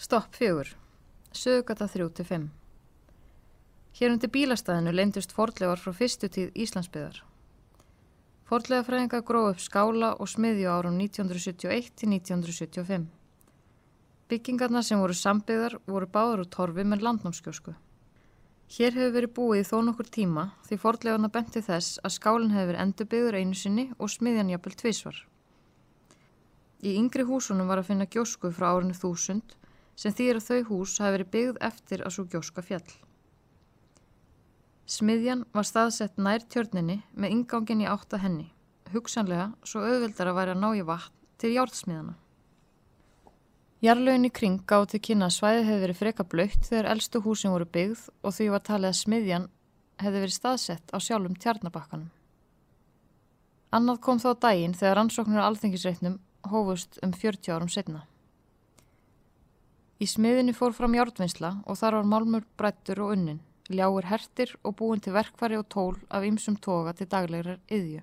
[0.00, 0.76] Stopp fjögur.
[1.32, 2.46] Sögugata 3-5.
[3.98, 7.18] Hér undir bílastæðinu leindust fordlegar frá fyrstu tíð Íslandsbyðar.
[8.48, 13.04] Fordlegafræðinga gróð upp skála og smiðju árum 1971 til 1975.
[14.32, 17.76] Byggingarna sem voru sambyðar voru báður úr torfi með landnámskjósku.
[18.78, 23.42] Hér hefur verið búið þó nokkur tíma því fordlegarna benti þess að skálinn hefur endurbyður
[23.42, 25.24] einu sinni og smiðjan jafnvel tvísvar.
[26.88, 29.60] Í yngri húsunum var að finna gjósku frá árinu 1000
[30.00, 32.88] sem þýr að þau hús hafi verið byggð eftir að svo gjóska fjall.
[34.90, 38.48] Smiðjan var staðsett nær tjörninni með ingangin í átta henni,
[38.94, 42.16] hugsanlega svo auðveldar að væri að ná í vatn til jártsmiðana.
[43.80, 47.54] Jarlögin í kring gáði til kynna að svæðið hefði verið freka blöytt þegar eldstu húsin
[47.54, 49.46] voru byggð og því var talið að smiðjan
[50.02, 52.10] hefði verið staðsett á sjálfum tjarnabakkanum.
[53.72, 56.18] Annað kom þá daginn þegar rannsóknir á alþengisreitnum
[56.50, 58.09] hófust um 40 árum setna.
[60.00, 64.78] Í smiðinni fór fram jártvinnsla og þar var málmur brættur og unnin, ljáir hertir og
[64.78, 68.00] búin til verkfæri og tól af ymsum toga til daglegrar yðju.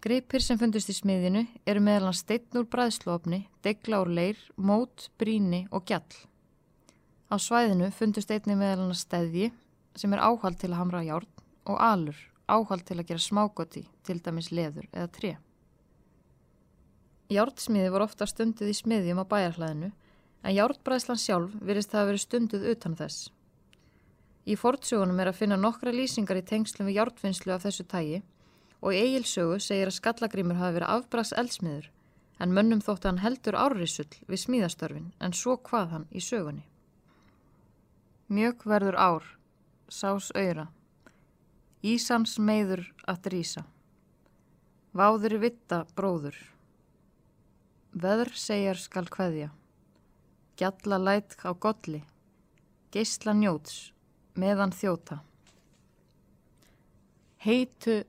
[0.00, 5.10] Gripir sem fundust í smiðinu eru meðal hann steitn úr bræðslofni, degla úr leir, mót,
[5.20, 6.20] bríni og gjall.
[7.28, 9.50] Á svæðinu fundust einni meðal hann stæðji
[9.98, 11.28] sem er áhald til að hamra járn
[11.66, 12.16] og alur,
[12.48, 15.36] áhald til að gera smágoti, til dæmis leður eða tre.
[17.32, 19.90] Járnsmiði voru ofta stundið í smiðjum á bæjarhlæðinu
[20.46, 23.30] en járnbræðslan sjálf virðist það að veri stundið utan þess.
[24.46, 28.22] Í fortsögunum er að finna nokkra lýsingar í tengslum við járnfinnslu af þessu tægi
[28.78, 31.90] og í eigilsögu segir að skallagrímur hafi verið afbrags eldsmiður
[32.38, 36.62] en mönnum þótt hann heldur árrisull við smíðastörfin en svo hvað hann í sögunni.
[38.30, 39.26] Mjög verður ár,
[39.88, 40.68] sás öyra,
[41.86, 43.62] Ísans meður að drýsa,
[44.96, 46.36] váður vitta bróður,
[47.96, 49.48] veður segjar skal hveðja,
[50.60, 52.02] gjalla læt á golli,
[52.92, 53.90] geysla njóts,
[54.36, 55.22] meðan þjóta.
[57.40, 58.02] Heitu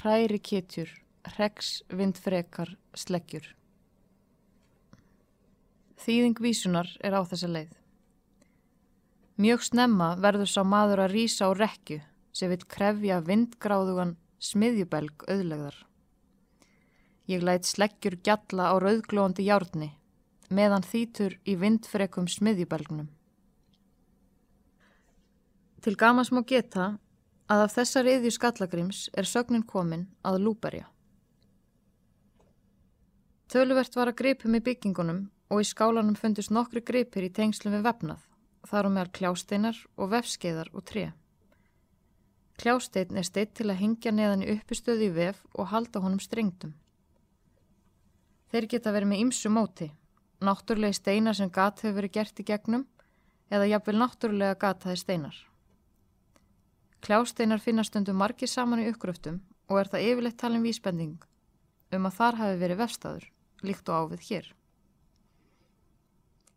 [0.00, 0.88] hræri kitjur,
[1.34, 3.46] hreggs vindfrekar sleggjur.
[6.00, 7.72] Þýðing vísunar er á þessa leið.
[9.40, 12.00] Mjög snemma verður sá maður að rýsa á rekju
[12.32, 15.76] sem vil krefja vindgráðugan smiðjubelg auðlegðar.
[17.28, 19.94] Ég læt sleggjur gjalla á rauðglóðandi járni
[20.52, 23.08] meðan þýtur í vindfrekum smiðjubelgnum.
[25.84, 26.94] Til gamas má geta
[27.48, 30.86] að af þessar yðju skallagrims er sögnin komin að lúberja.
[33.52, 37.84] Töluvert var að gripum í byggingunum og í skálanum fundist nokkri gripir í tengslum við
[37.84, 38.22] vefnað,
[38.64, 41.10] þar um meðal kljásteinar og vefskeiðar og tre.
[42.58, 46.72] Kljástein er steitt til að hingja neðan í uppistöði í vef og halda honum strengtum.
[48.54, 49.86] Þeir geta verið með ymsu móti,
[50.46, 52.84] náttúrulegi steinar sem gat hefur verið gert í gegnum
[53.50, 55.40] eða jafnvel náttúrulega gataði steinar.
[57.02, 61.26] Kljásteinar finnast undir margir saman í uppgröftum og er það yfirleitt talin vísbending
[61.98, 63.26] um að þar hafi verið vefstaður,
[63.66, 64.46] líkt og ávið hér.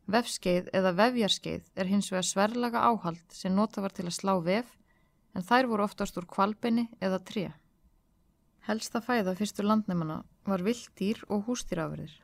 [0.06, 4.69] Vefskeið eða vefjarskeið er hins vegar sverlaga áhald sem nota var til að slá vef
[5.34, 7.50] en þær voru oftast úr kvalbeini eða tré.
[8.69, 12.16] Helsta fæða fyrstur landnæmana var vilddýr og hústýrafurðir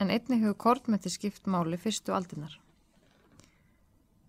[0.00, 2.56] en einnig hefur kortmeti skipt máli fyrstu aldinnar.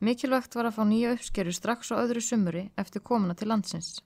[0.01, 4.01] Mikilvægt var að fá nýja uppskeru strax á öðru sumuri eftir komuna til landsins.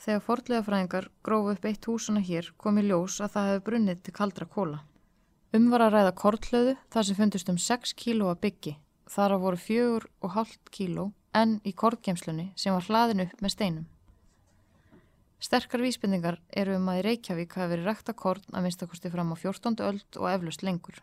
[0.00, 4.02] Þegar fordlega fræðingar grófu upp eitt húsuna hér kom í ljós að það hefði brunnið
[4.06, 4.78] til kaldra kóla.
[5.52, 8.76] Um var að ræða kortlöðu þar sem fundist um 6 kíló að byggi,
[9.10, 13.86] þar að voru 4,5 kíló en í kortgemslunni sem var hlaðin upp með steinum.
[15.40, 19.36] Sterkar vísbendingar eru um að í Reykjavík hafi verið rækta korn að minnstakosti fram á
[19.40, 19.78] 14.
[19.88, 21.00] öld og eflust lengur.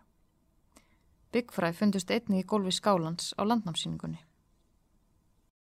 [1.34, 4.22] Byggfræ fundust einni í gólfi skálans á landnámsýningunni.